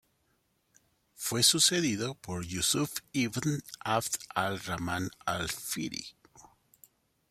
Fue 1.13 1.43
sucedido 1.43 2.15
por 2.15 2.43
Yusuf 2.43 2.91
ibn 3.11 3.61
'Abd 3.85 4.15
al-Rahman 4.33 5.11
al-Fihri. 5.27 6.15